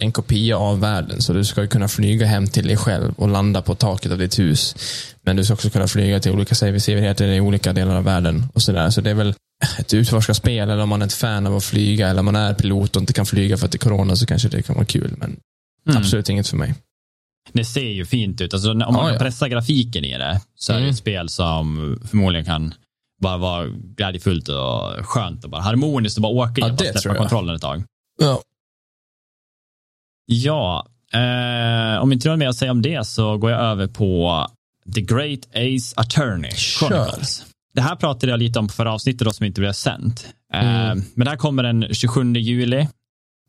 [0.02, 3.30] en kopia av världen, så du ska ju kunna flyga hem till dig själv och
[3.30, 4.76] landa på taket av ditt hus.
[5.22, 8.62] Men du ska också kunna flyga till olika sevärdheter i olika delar av världen och
[8.62, 8.90] sådär.
[8.90, 9.34] Så det är väl
[9.80, 12.54] ett utforskarspel, eller om man är ett fan av att flyga, eller om man är
[12.54, 14.86] pilot och inte kan flyga för att det är corona, så kanske det kan vara
[14.86, 15.16] kul.
[15.18, 15.38] Men
[15.88, 15.98] Mm.
[15.98, 16.74] absolut inget för mig.
[17.54, 18.54] Det ser ju fint ut.
[18.54, 19.20] Alltså, om man kan ja.
[19.20, 20.92] pressa grafiken i det så är det Mm.
[20.92, 22.74] ett spel som förmodligen kan
[23.22, 27.02] bara vara glädjefullt och skönt och bara harmoniskt och bara åka Ja, och det tror
[27.02, 27.84] släppa kontrollen ett tag.
[28.22, 28.42] Ja.
[30.26, 33.88] Ja, eh, om inte du har mer att säga om det så går jag över
[33.88, 34.48] på
[34.96, 36.88] The Great Ace Attorney Kör.
[36.88, 37.46] Chronicles.
[37.74, 40.28] Det här pratade jag lite om på förra avsnittet då, som inte blev sänt.
[40.54, 41.04] Eh, Mm.
[41.16, 42.88] Men det här kommer den 27 juli.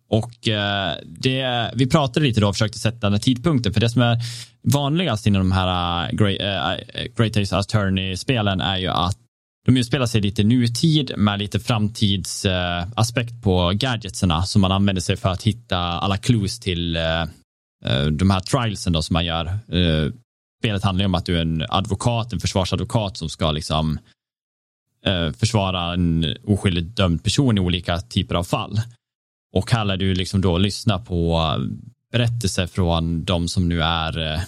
[0.08, 3.72] Och eh, det, vi pratade lite då och försökte sätta den här tidpunkten.
[3.72, 4.18] För det som är
[4.62, 9.18] vanligast inom de här Great, eh, eh, eh Great Ace Attorney-spelen är ju att
[9.66, 15.16] de utspelar sig lite nutid med lite framtidsaspekt eh, på gadgetserna som man använder sig
[15.16, 17.22] för att hitta alla clues till eh,
[17.84, 19.46] eh, de här trialsen då som man gör.
[19.46, 20.12] Eh,
[20.60, 23.98] spelet handlar ju om att du är en advokat, en försvarsadvokat som ska liksom
[25.38, 28.80] försvara en oskyldigt dömd person i olika typer av fall.
[29.56, 31.52] Och lär du liksom då lyssna på
[32.12, 34.40] berättelser från de som nu är eh,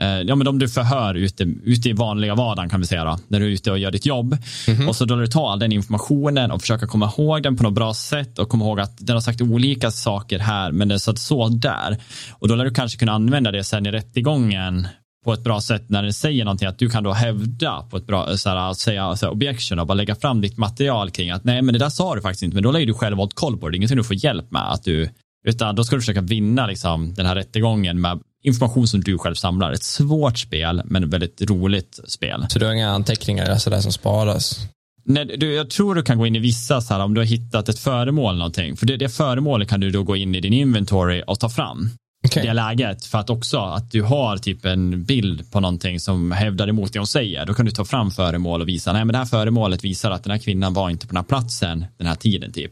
[0.00, 3.18] Eh, ja, men de du förhör ute, ute i vanliga vardagen kan vi säga då,
[3.28, 4.34] när du är ute och gör ditt jobb.
[4.34, 4.88] Mm-hmm.
[4.88, 7.72] Och så då du tar all den informationen och försöka komma ihåg den på något
[7.72, 11.18] bra sätt och komma ihåg att den har sagt olika saker här, men den satt
[11.18, 11.98] så där.
[12.30, 14.88] Och då lär du kanske kunna använda det sen i rättegången
[15.26, 18.06] på ett bra sätt när den säger någonting, att du kan då hävda på ett
[18.06, 21.44] bra, så här, säga så här, objection och bara lägga fram ditt material kring att
[21.44, 23.58] nej, men det där sa du faktiskt inte, men då lägger du själv åt koll
[23.58, 25.08] på det, det är ingenting du får hjälp med, att du,
[25.46, 29.34] utan då ska du försöka vinna liksom, den här rättegången med information som du själv
[29.34, 29.72] samlar.
[29.72, 32.46] Ett svårt spel, men väldigt roligt spel.
[32.48, 34.60] Så du har inga anteckningar alltså där som sparas?
[35.04, 37.26] Nej, du, jag tror du kan gå in i vissa, så här, om du har
[37.26, 38.76] hittat ett föremål eller någonting.
[38.76, 41.90] För det, det föremålet kan du då gå in i din inventory och ta fram.
[42.26, 42.46] Okay.
[42.46, 43.04] Det läget.
[43.04, 46.98] För att också att du har typ en bild på någonting som hävdar emot det
[46.98, 47.46] hon säger.
[47.46, 50.24] Då kan du ta fram föremål och visa, nej men det här föremålet visar att
[50.24, 52.70] den här kvinnan var inte på den här platsen den här tiden typ.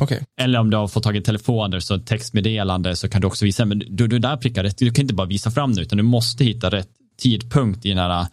[0.00, 0.20] Okay.
[0.40, 3.64] Eller om du har fått tag i telefoner så textmeddelande så kan du också visa,
[3.64, 6.02] men du, du där prickar rätt, du kan inte bara visa fram det utan du
[6.02, 6.88] måste hitta rätt
[7.22, 8.26] tidpunkt i den här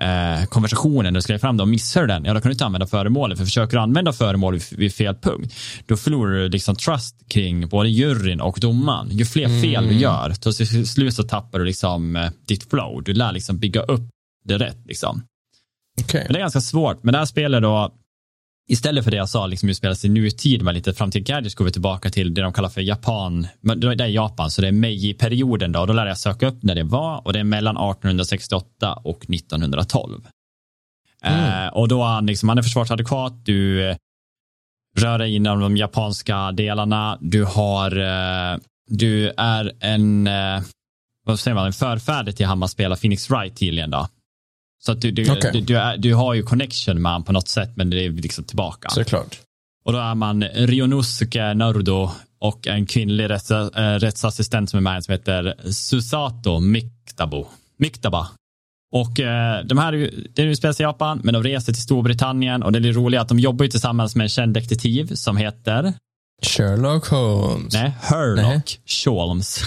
[0.00, 2.64] eh, konversationen du skriver fram det och missar du den, ja då kan du inte
[2.64, 5.54] använda föremålet för försöker du använda föremål vid fel punkt
[5.86, 9.08] då förlorar du liksom trust kring både juryn och domaren.
[9.10, 9.62] Ju fler mm.
[9.62, 13.02] fel du gör, till slut så tappar du liksom eh, ditt flow.
[13.02, 14.08] Du lär liksom bygga upp
[14.44, 15.22] det rätt liksom.
[16.00, 16.22] Okay.
[16.24, 17.94] Men det är ganska svårt, men det här spelet då
[18.68, 21.72] istället för det jag sa, liksom spelas i nutid med lite framtid gadgets går vi
[21.72, 23.46] tillbaka till det de kallar för Japan.
[23.60, 25.86] Det är Japan, så det är Meiji-perioden då.
[25.86, 30.28] Då lär jag söka upp när det var och det är mellan 1868 och 1912.
[31.22, 31.66] Mm.
[31.66, 33.96] Eh, och då han, liksom, han är försvarsadekvat, du eh,
[34.96, 38.58] rör dig inom de japanska delarna, du har, eh,
[38.90, 40.62] du är en, eh,
[41.24, 44.08] vad säger man, en förfäder till han man spelar Phoenix Wright tydligen då.
[44.84, 45.52] Så att du, du, okay.
[45.52, 48.10] du, du, är, du, har ju connection med honom på något sätt, men det är
[48.10, 48.88] liksom tillbaka.
[48.88, 49.40] Såklart.
[49.84, 55.04] Och då är man Rionosuke Narudo och en kvinnlig rätts, äh, rättsassistent som är med
[55.04, 57.46] som heter Susato Miktabo.
[57.76, 58.28] Miktaba.
[58.92, 62.88] Och eh, de här det utspelar i Japan, men de reser till Storbritannien och det
[62.88, 65.92] är roligt att de jobbar ju tillsammans med en känd detektiv som heter
[66.42, 67.74] Sherlock Holmes.
[67.74, 69.62] Nej, Herlock Holmes.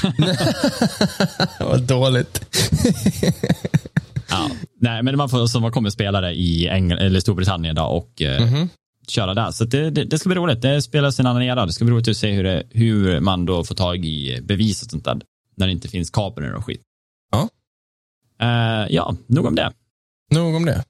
[1.60, 2.42] Vad dåligt.
[4.32, 4.50] Ja.
[4.80, 8.70] Nej, men man får som kommer spelare i Engl eller Storbritannien då och mm -hmm.
[9.08, 9.52] köra där.
[9.52, 10.62] Så det, det, det, ska bli roligt.
[10.62, 11.66] Det spelas en annan era.
[11.66, 14.84] Det ska bli roligt att se hur, det, hur man då får tag i bevis
[14.84, 15.22] och sånt där.
[15.58, 16.82] När det inte finns kameror och skit.
[17.32, 17.50] Ja.
[18.44, 19.72] Uh, ja, nog om det.
[20.32, 20.84] Nog om det.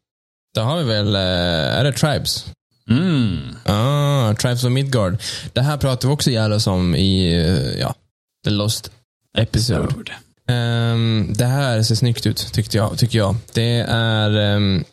[0.56, 2.46] Då har vi väl, uh, är det Tribes?
[2.90, 3.40] Mm.
[3.66, 5.18] Ah, Tribes of Midgard.
[5.54, 7.96] Det här pratar vi också ihjäl om i, uh, ja,
[8.44, 8.92] The Lost
[9.38, 9.84] Episode.
[9.84, 10.12] episode.
[10.52, 13.36] Um, det här ser snyggt ut, tyckte jag, tycker jag.
[13.54, 14.84] Det är um,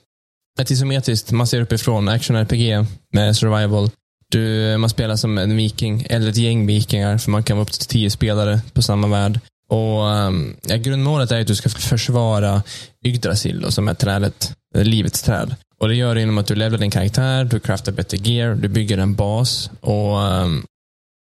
[0.60, 3.90] ett isometriskt, man ser uppifrån, action-RPG med survival.
[4.30, 7.72] Du, man spelar som en viking, eller ett gäng vikingar, för man kan vara upp
[7.72, 9.40] till tio spelare på samma värld.
[9.70, 12.62] Och um, ja, Grundmålet är att du ska försvara
[13.04, 15.54] Yggdrasil, som är trädet, livets träd.
[15.80, 18.68] Och Det gör du genom att du levlar din karaktär, du craftar bättre gear, du
[18.68, 20.64] bygger en bas och um,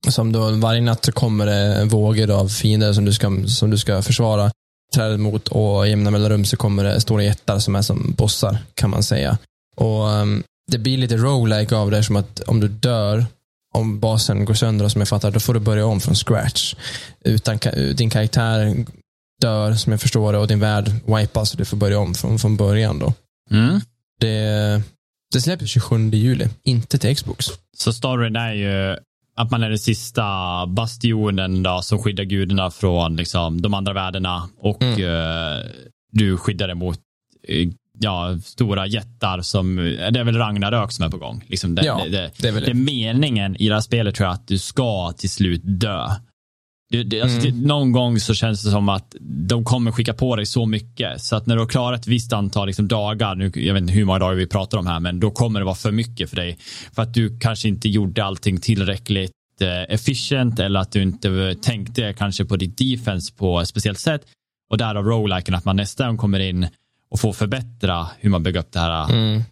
[0.08, 3.78] som då, varje natt så kommer det vågor av fiender som du ska, som du
[3.78, 4.52] ska försvara
[4.96, 8.58] trädet mot och i jämna mellanrum så kommer det stora jättar som är som bossar
[8.74, 9.38] kan man säga.
[9.76, 13.26] Och um, Det blir lite roguelike av det som att om du dör
[13.74, 16.76] om basen går sönder som jag fattar, då får du börja om från scratch.
[17.26, 17.60] Utan,
[17.96, 18.86] din karaktär
[19.42, 22.39] dör, som jag förstår det, och din värld wipas och du får börja om från,
[22.39, 23.00] från början.
[23.00, 23.13] då.
[23.52, 23.82] Mm.
[24.20, 24.82] Det,
[25.34, 27.46] det släpps 27 juli, inte till Xbox.
[27.78, 28.98] Så storyn är ju
[29.36, 30.24] att man är den sista
[30.67, 35.02] bastionen då, som skyddar gudarna från liksom, de andra världarna och mm.
[35.02, 35.65] uh,
[36.12, 37.00] du skyddar det mot
[37.50, 41.43] uh, ja, stora jättar som, det är väl Ragnarök som är på gång.
[41.48, 44.34] Liksom det, ja, det, det, det, är det meningen i det här spelet tror jag
[44.34, 46.10] att du ska till slut dö.
[46.93, 47.62] Det, det, alltså, mm.
[47.62, 51.36] någon gång så känns det som att de kommer skicka på dig så mycket så
[51.36, 54.06] att när du har klarat ett visst antal liksom, dagar, nu, jag vet inte hur
[54.06, 56.58] många dagar vi pratar om här, men då kommer det vara för mycket för dig.
[56.91, 62.13] För att du kanske inte gjorde allting tillräckligt eh, efficient eller att du inte tänkte
[62.13, 64.21] kanske på ditt defense på ett speciellt sätt.
[64.69, 66.67] Och därav rogueliken att man nästa gång kommer in
[67.12, 69.43] och får förbättra hur man bygger upp det här mm.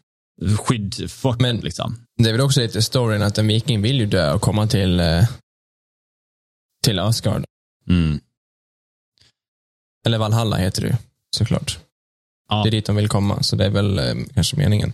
[0.58, 1.64] skyddfortet.
[1.64, 1.96] Liksom.
[2.24, 5.00] det är väl också lite storyn att en viking vill ju dö och komma till
[5.00, 5.24] eh,
[6.84, 7.44] till Asgard.
[7.90, 8.20] Mm.
[10.06, 10.96] Eller Valhalla heter det ju,
[11.38, 11.80] såklart.
[12.50, 12.64] Ja.
[12.64, 14.94] Det är dit de vill komma, så det är väl eh, kanske meningen.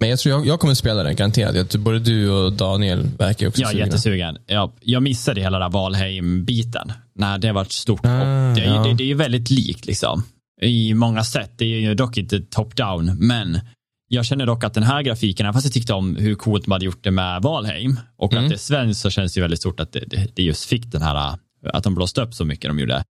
[0.00, 1.74] Men jag tror jag, jag kommer spela den, garanterat.
[1.74, 4.38] Både du och Daniel verkar också Jag är jättesugen.
[4.46, 6.92] Jag, jag missade hela den Valheim-biten.
[7.14, 8.00] När det var stort.
[8.04, 8.84] Ah, det, är, ja.
[8.84, 10.22] det, det är väldigt likt liksom.
[10.60, 11.52] I många sätt.
[11.56, 13.60] Det är ju dock inte top-down, men
[14.14, 16.84] jag känner dock att den här grafiken, fast jag tyckte om hur coolt man hade
[16.84, 18.44] gjort det med Valheim och mm.
[18.44, 20.86] att det är svenskt så känns det väldigt stort att det, det, det, just fick
[20.86, 21.38] den här,
[21.72, 23.04] att de blåste upp så mycket de gjorde.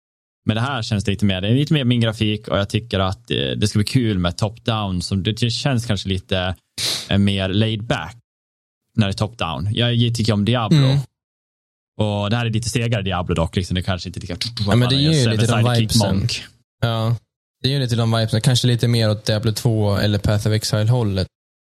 [0.45, 3.01] Men det här känns lite mer, det är lite mer min grafik och jag tycker
[3.01, 5.01] att eh, det ska bli kul med top-down.
[5.01, 6.55] Som det känns kanske lite
[7.09, 8.17] eh, mer laid back
[8.97, 9.69] när det är top-down.
[9.73, 10.79] Jag tycker om Diablo.
[10.79, 10.99] Mm.
[11.99, 13.75] Och det här är lite segare Diablo dock, liksom.
[13.75, 14.37] det kanske inte lika...
[14.67, 16.29] Ja, men det ger ju lite de vibesen.
[16.81, 17.17] Ja,
[17.62, 18.40] det ger lite de vibesen.
[18.40, 21.27] Kanske lite mer åt Diablo 2 eller Path of Exile-hållet.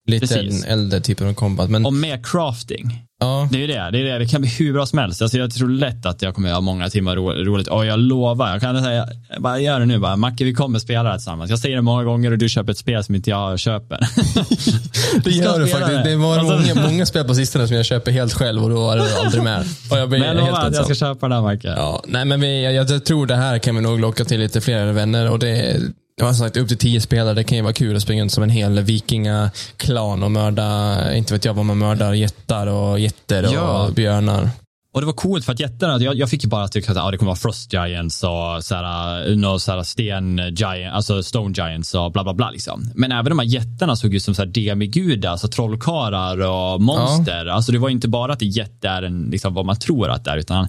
[0.08, 0.66] Lite Precis.
[0.66, 1.70] en äldre typ av combat.
[1.70, 1.86] Men...
[1.86, 3.06] Och mer crafting.
[3.22, 3.48] Ja.
[3.52, 3.74] Det är det.
[3.74, 4.20] Det, är det.
[4.20, 5.22] det kan bli hur bra som helst.
[5.22, 7.68] Alltså, jag tror lätt att jag kommer ha många timmar ro roligt.
[7.68, 9.08] Och jag lovar, jag kan säga,
[9.40, 10.16] bara gör det nu bara.
[10.16, 11.50] Macke, vi kommer spela det här tillsammans.
[11.50, 13.98] Jag säger det många gånger och du köper ett spel som inte jag köper.
[15.24, 16.04] det gör du faktiskt.
[16.04, 16.74] Det var alltså...
[16.76, 19.44] många, många spel på sistone som jag köper helt själv och då var det aldrig
[19.44, 19.66] med.
[19.92, 21.68] Och jag men jag lovar att jag ska köpa den här Macke.
[21.68, 24.62] Ja, nej, men vi, jag, jag, tror det här kan vi nog locka till lite
[24.62, 25.82] fler vänner och det
[26.20, 28.32] jag har sagt upp till tio spelare, det kan ju vara kul att springa runt
[28.32, 33.44] som en hel vikingaklan och mörda, inte vet jag vad man mördar, jättar och jätter
[33.44, 33.90] och ja.
[33.96, 34.50] björnar.
[34.92, 37.12] Och det var coolt för att jättarna, jag, jag fick ju bara tycka att ah,
[37.12, 42.12] det kommer vara Frost Giants och såhär, no, såhär sten giant, alltså Stone Giants och
[42.12, 42.52] bla bla bla.
[42.52, 42.92] Liksom.
[42.96, 47.46] Men även de här jättarna såg ut som så demigudar, alltså trollkarlar och monster.
[47.46, 47.54] Ja.
[47.54, 50.32] Alltså det var inte bara att jätte är en, liksom, vad man tror att det
[50.32, 50.68] är, utan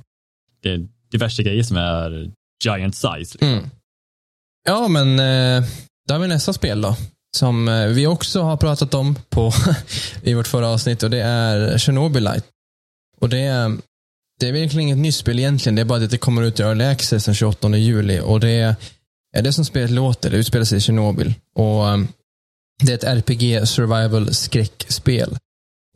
[0.62, 2.30] det är diverse grejer som är
[2.64, 3.18] giant size.
[3.18, 3.48] Liksom.
[3.48, 3.64] Mm.
[4.64, 5.68] Ja, men eh,
[6.08, 6.96] då har vi nästa spel då.
[7.36, 9.52] Som eh, vi också har pratat om på
[10.22, 12.46] i vårt förra avsnitt och det är Chernobylite.
[13.20, 13.78] Och det är,
[14.40, 15.76] det är verkligen inget nytt spel egentligen.
[15.76, 18.20] Det är bara att det kommer ut i Early Access den 28 juli.
[18.20, 18.76] Och det
[19.36, 20.30] är det som spelet låter.
[20.30, 21.34] Det utspelar sig i Tjernobyl.
[21.54, 22.08] Och um,
[22.82, 25.38] det är ett RPG survival skräckspel.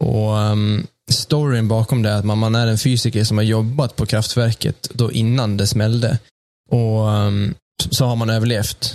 [0.00, 3.96] Och um, storyn bakom det är att man, man är en fysiker som har jobbat
[3.96, 6.18] på kraftverket då innan det smällde.
[6.70, 7.54] Och um,
[7.90, 8.94] så har man överlevt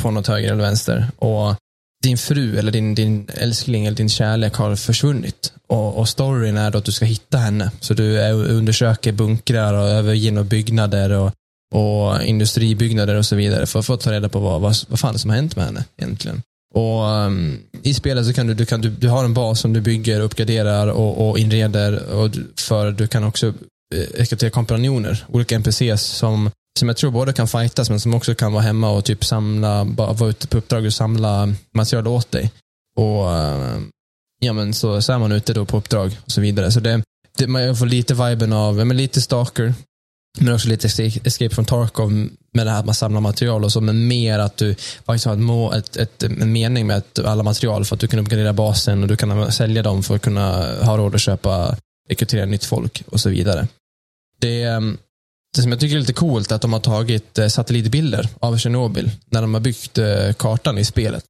[0.00, 1.06] på något höger eller vänster.
[1.18, 1.56] Och
[2.02, 5.52] din fru eller din, din älskling eller din kärlek har försvunnit.
[5.66, 7.70] Och, och storyn är då att du ska hitta henne.
[7.80, 11.32] Så du är, undersöker bunkrar och övergivna byggnader och,
[11.74, 15.18] och industribyggnader och så vidare för att få ta reda på vad, vad, vad fan
[15.18, 16.42] som har hänt med henne egentligen.
[16.74, 19.72] Och um, I spelet så kan du, du, kan, du, du har en bas som
[19.72, 22.06] du bygger, uppgraderar och, och inreder.
[22.12, 23.46] Och för Du kan också
[23.94, 28.34] eh, rekrytera kompanjoner, olika NPCs som som jag tror både kan fightas men som också
[28.34, 32.30] kan vara hemma och typ samla, bara vara ute på uppdrag och samla material åt
[32.30, 32.52] dig.
[32.96, 33.78] Och eh,
[34.40, 36.70] ja men så, så är man ute då på uppdrag och så vidare.
[36.70, 37.02] Så det,
[37.38, 39.74] det man får lite viben av, men lite stalker,
[40.38, 40.88] men också lite
[41.24, 42.10] escape from Tarkov
[42.52, 45.32] med det här att man samlar material och så, men mer att du faktiskt har
[45.32, 49.02] ett, må, ett, ett, en mening med alla material för att du kan uppgradera basen
[49.02, 51.76] och du kan sälja dem för att kunna ha råd att köpa,
[52.08, 53.68] rekrytera nytt folk och så vidare.
[54.40, 54.98] Det, ehm,
[55.56, 58.56] det som jag tycker är lite coolt är att de har tagit eh, satellitbilder av
[58.56, 61.24] Tjernobyl när de har byggt eh, kartan i spelet.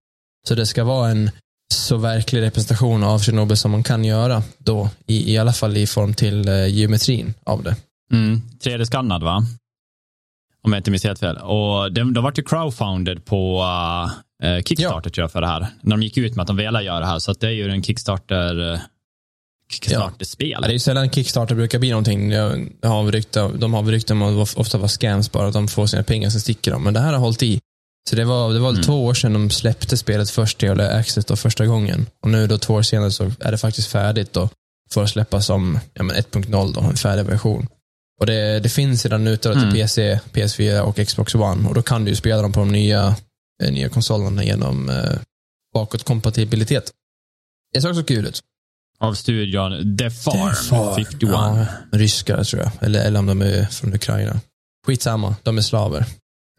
[0.48, 1.30] Så det ska vara en
[1.72, 5.86] så verklig representation av Tjernobyl som man kan göra då, i, i alla fall i
[5.86, 7.76] form till eh, geometrin av det.
[8.12, 9.44] Mm, 3D-skannad va?
[10.62, 11.36] Om jag inte minns helt fel.
[11.36, 13.62] Och de, de var ju crowdfunded på
[14.42, 15.28] uh, Kickstarter ja.
[15.28, 15.66] för det här.
[15.80, 17.18] När de gick ut med att de ville göra det här.
[17.18, 18.80] Så det är ju en Kickstarter
[19.70, 20.50] Kickstarter-spel.
[20.50, 20.60] Ja.
[20.60, 22.30] Det är ju sällan Kickstarter brukar bli någonting.
[22.30, 25.86] Jag har rykte, de har rykte om att ofta vara scams bara, att de får
[25.86, 26.84] sina pengar, sen sticker de.
[26.84, 27.60] Men det här har hållit i.
[28.10, 28.82] Så det var, det var mm.
[28.82, 32.06] två år sedan de släppte spelet först Early Access då, första gången.
[32.22, 34.48] Och nu då två år senare så är det faktiskt färdigt då,
[34.90, 37.68] för att släppas som ja, 1.0, då, en färdig version.
[38.20, 39.74] Och det, det finns redan ute till mm.
[39.74, 41.68] PC, PS4 och Xbox One.
[41.68, 43.16] Och då kan du ju spela dem på de nya,
[43.62, 45.18] eh, nya konsolerna genom eh,
[45.74, 46.92] bakåtkompatibilitet.
[47.72, 48.40] Det ser också kul ut.
[49.00, 50.96] Av studion The Farm, The Farm.
[50.96, 51.30] 51.
[51.32, 52.72] Ja, ryskare tror jag.
[52.80, 54.40] Eller, eller om de är från Ukraina.
[54.86, 56.04] Skitsamma, de är slaver.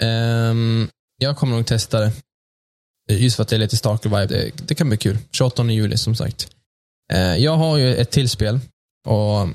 [0.04, 2.12] Um, jag kommer nog testa det.
[3.13, 4.25] Just för att det är lite stalker vibe.
[4.25, 5.17] Det, det kan bli kul.
[5.32, 6.49] 28 juli som sagt.
[7.13, 8.60] Uh, jag har ju ett till spel.
[9.08, 9.47] Och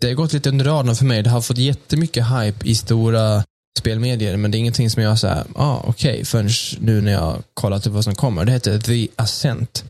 [0.00, 1.22] det har gått lite under radarn för mig.
[1.22, 3.44] Det har fått jättemycket hype i stora
[3.78, 7.42] spelmedier, men det är ingenting som jag säger, ah, okej, okay, förrän nu när jag
[7.54, 8.44] kollat upp vad som kommer.
[8.44, 9.84] Det heter The Ascent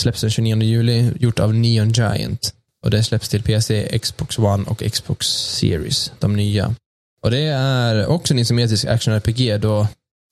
[0.00, 2.54] släpps den 29 juli, gjort av Neon Giant.
[2.84, 6.74] Och det släpps till PC, Xbox One och Xbox Series, de nya.
[7.22, 9.86] Och det är också en isometrisk action-RPG då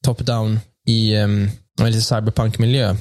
[0.07, 1.50] top-down i um,
[1.81, 2.96] en lite cyberpunk-miljö.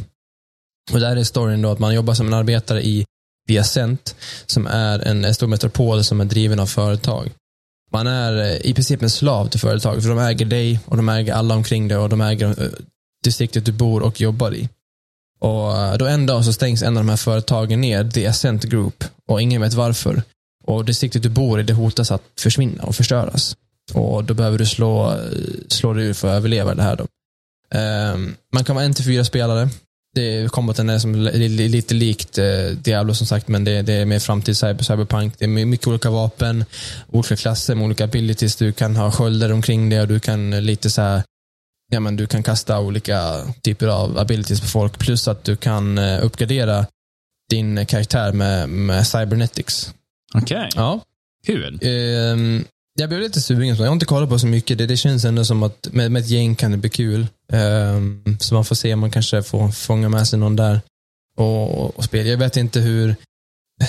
[0.91, 3.05] Och där är storyn då att man jobbar som en arbetare i
[3.47, 7.31] Viacent, som är en stor metropol som är driven av företag.
[7.91, 11.09] Man är eh, i princip en slav till företaget, för de äger dig och de
[11.09, 12.69] äger alla omkring dig och de äger eh,
[13.23, 14.69] distriktet du bor och jobbar i.
[15.39, 18.63] Och eh, då en dag så stängs en av de här företagen ner, The Ascent
[18.63, 20.21] Group, och ingen vet varför.
[20.63, 23.55] Och distriktet du bor i, det hotas att försvinna och förstöras.
[23.93, 25.17] Och då behöver du slå, eh,
[25.67, 26.95] slå dig ur för att överleva det här.
[26.95, 27.07] Då.
[27.75, 29.69] Um, man kan vara en till fyra spelare.
[30.15, 32.45] det, är eh, som lite likt eh,
[32.83, 35.33] Diablo som sagt, men det, det är mer framtid cyber, cyberpunk.
[35.37, 36.65] Det är mycket olika vapen,
[37.11, 38.55] olika klasser med olika abilities.
[38.55, 41.23] Du kan ha sköldar omkring dig och du kan lite så här,
[41.91, 44.97] ja men du kan kasta olika typer av abilities på folk.
[44.99, 46.85] Plus att du kan eh, uppgradera
[47.49, 49.93] din karaktär med, med cybernetics.
[50.33, 50.99] Okej, Ja.
[51.45, 51.79] kul.
[51.81, 52.65] Ehm,
[52.99, 53.75] jag blev lite sugen.
[53.75, 54.77] Jag har inte kollat på så mycket.
[54.77, 57.27] Det, det känns ändå som att med, med ett gäng kan det bli kul.
[57.53, 60.81] Ehm, så man får se om man kanske får fånga med sig någon där
[61.37, 62.29] och, och spela.
[62.29, 63.15] Jag vet inte hur,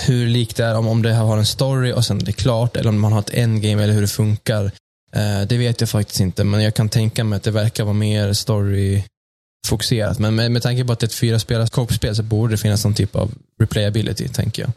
[0.07, 2.77] hur likt det är, om, om det har en story och sen är det klart,
[2.77, 4.71] eller om man har ett endgame eller hur det funkar.
[5.11, 7.93] Eh, det vet jag faktiskt inte, men jag kan tänka mig att det verkar vara
[7.93, 10.19] mer story-fokuserat.
[10.19, 12.57] Men med, med tanke på att det är ett fyra spelars co-spel så borde det
[12.57, 14.71] finnas någon typ av replayability, tänker jag.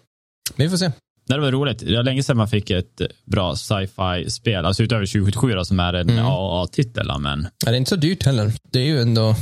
[0.56, 0.92] Men vi får se.
[1.26, 1.78] Det var roligt.
[1.78, 4.64] Det var länge sedan man fick ett bra sci-fi-spel.
[4.66, 6.24] Alltså utöver 2077 då, som är en Mm.
[6.26, 7.06] AAA-titel.
[7.06, 8.52] då, Men Ja, det är inte så dyrt heller.
[8.62, 9.36] Det är ju ändå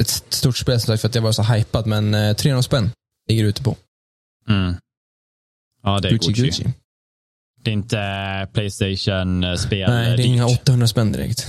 [0.00, 2.90] ett stort spel för att jag var så hypad, men eh, 300 spänn
[3.28, 3.76] ligger ute på.
[4.48, 4.74] mm.
[5.82, 6.42] Ja, det är Gucci, Gucci.
[6.42, 6.64] Gucci.
[7.62, 7.98] Det är inte
[8.52, 9.90] Playstation-spel.
[9.90, 11.46] Nej, det är inga 800 spänn direkt.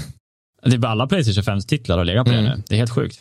[0.66, 2.44] Det är bara alla Playstation 5-titlar har legat på Mm.
[2.46, 2.64] det nu.
[2.68, 3.20] Det är helt sjukt.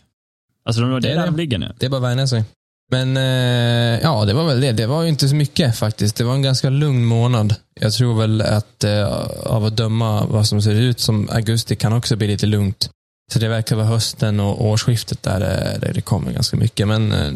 [0.65, 1.31] Alltså, de- det Det är är där det.
[1.31, 1.73] de ligger nu.
[1.79, 2.45] Det är bara att vänja sig.
[2.91, 4.73] Men eh, ja, det var väl det.
[4.73, 6.17] Det var ju inte så mycket faktiskt.
[6.17, 7.55] Det var en ganska lugn månad.
[7.81, 9.07] Jag tror väl att eh,
[9.47, 12.91] av att döma vad som ser ut som augusti kan också bli lite lugnt.
[13.33, 16.89] Så det verkar vara hösten och årsskiftet där, eh, där det kommer ganska mycket.
[16.89, 17.33] Men eh,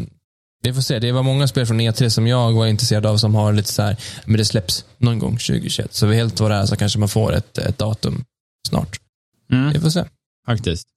[0.63, 0.99] vi får se.
[0.99, 3.81] Det var många spel från E3 som jag var intresserad av som har lite så
[3.81, 5.93] här, men det släpps någon gång 2021.
[5.93, 8.23] Så vi helt vad det är så kanske man får ett, ett datum
[8.67, 8.99] snart.
[9.51, 9.73] Mm.
[9.73, 10.03] Vi får se.
[10.45, 10.87] Faktiskt.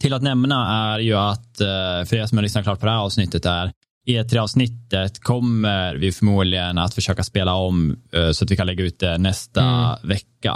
[0.00, 1.66] Till att nämna är ju att, eh,
[2.06, 3.72] för er som har lyssnat klart på det här avsnittet, är
[4.08, 8.98] E3-avsnittet kommer vi förmodligen att försöka spela om eh, så att vi kan lägga ut
[8.98, 9.96] det nästa Mm.
[10.08, 10.52] vecka.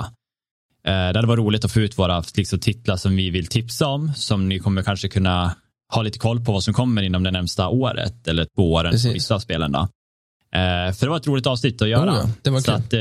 [0.87, 3.87] Eh, Det hade varit roligt att få ut våra liksom, titlar som vi vill tipsa
[3.87, 5.55] om, som ni kommer kanske kunna
[5.94, 9.07] ha lite koll på vad som kommer inom det närmsta året eller två åren Precis.
[9.11, 9.72] på vissa av spelen.
[9.72, 9.78] Då.
[9.78, 12.12] Eh, För det var ett roligt avsnitt att göra.
[12.12, 13.00] Oh ja, så att, eh,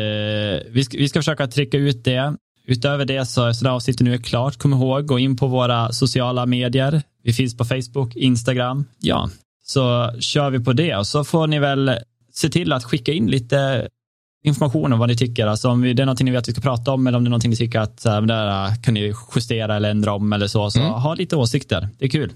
[0.71, 2.35] vi, ska, vi ska försöka trycka ut det.
[2.65, 5.91] Utöver det så, så det avsnittet nu är klart, kom ihåg, gå in på våra
[5.91, 7.01] sociala medier.
[7.23, 8.85] Vi finns på Facebook, Instagram.
[8.99, 9.29] Ja,
[9.63, 11.91] så kör vi på det och så får ni väl
[12.33, 13.87] se till att skicka in lite
[14.43, 15.47] information om vad ni tycker.
[15.47, 17.27] Alltså om det är någonting ni vet att vi ska prata om eller om det
[17.27, 20.33] är någonting ni tycker att så här, där äh, kan ni justera eller ändra om
[20.33, 20.69] eller så.
[20.71, 20.91] Så Mm.
[20.91, 21.89] ha lite åsikter.
[21.99, 22.31] Det är kul.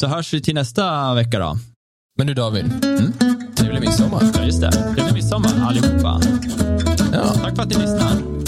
[0.00, 1.58] Så hörs vi till nästa vecka då.
[2.18, 3.12] Men du David, Mm.
[3.56, 4.22] trevlig midsommar.
[4.34, 4.90] Ja, just det.
[4.94, 6.20] Blir midsommar allihopa.
[7.12, 7.34] Ja.
[7.42, 8.45] Tack för att ni lyssnar.